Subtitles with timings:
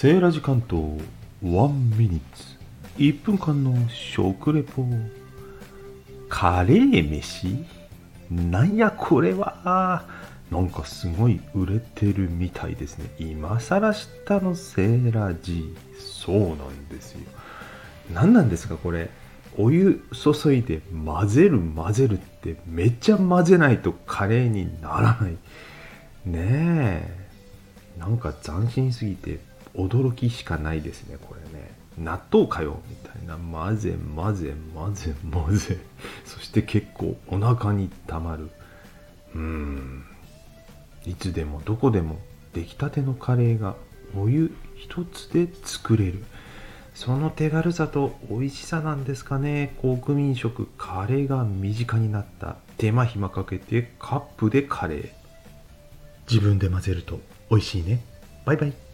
[0.00, 0.80] セーラジ関東
[1.42, 2.44] 1ミニッツ。
[2.98, 4.84] 1分間の食レポ。
[6.28, 7.66] カレー飯？
[8.30, 10.06] なんやこれは？
[10.52, 13.10] なんかすごい売れてるみたいですね。
[13.18, 17.22] 今更知ったのセーラジそうなんですよ。
[18.14, 19.10] 何なんですかこれ？
[19.56, 25.32] お湯注いで混ぜる混ぜるってめっちゃ混ぜないとカレーにならない。
[26.24, 27.28] ねえ。
[27.98, 29.40] なんか斬新すぎて
[29.74, 31.76] 驚きしかないですねこれね。
[31.98, 33.36] 納豆かよみたいな。
[33.36, 35.78] 混ぜ混ぜ混ぜ混ぜ。
[36.24, 38.50] そして結構お腹にたまる。
[39.34, 40.04] うん。
[41.04, 42.18] いつでもどこでも
[42.52, 43.76] 出来たてのカレーが
[44.16, 46.24] お湯一つで作れる。
[46.94, 49.76] その手軽さと美味しさなんですかね。
[49.80, 55.10] 国民食カレーが身近になった手間暇かけてカップでカレー。
[56.30, 58.04] 自分で混ぜると美味しいね。
[58.44, 58.87] バイバイ。